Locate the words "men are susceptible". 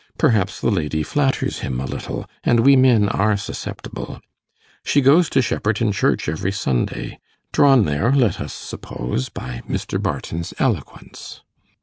2.75-4.19